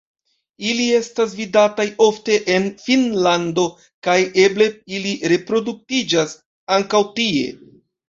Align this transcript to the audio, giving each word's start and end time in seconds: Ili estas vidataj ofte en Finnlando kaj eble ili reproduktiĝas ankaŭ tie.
Ili 0.69 0.85
estas 0.99 1.35
vidataj 1.39 1.85
ofte 2.07 2.39
en 2.55 2.65
Finnlando 2.87 3.67
kaj 4.09 4.19
eble 4.47 4.71
ili 4.99 5.15
reproduktiĝas 5.37 6.39
ankaŭ 6.81 7.09
tie. 7.17 7.51